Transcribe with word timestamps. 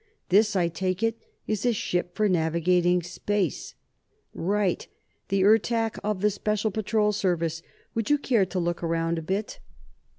This, 0.29 0.55
I 0.55 0.67
take 0.67 1.03
it, 1.03 1.15
is 1.45 1.63
a 1.63 1.71
ship 1.73 2.15
for 2.15 2.27
navigating 2.27 3.03
space?" 3.03 3.75
"Right! 4.33 4.87
The 5.27 5.43
Ertak, 5.43 5.99
of 6.03 6.21
the 6.21 6.31
Special 6.31 6.71
Patrol 6.71 7.11
Service. 7.11 7.61
Would 7.93 8.09
you 8.09 8.17
care 8.17 8.47
to 8.47 8.57
look 8.57 8.81
around 8.81 9.19
a 9.19 9.21
bit?" 9.21 9.59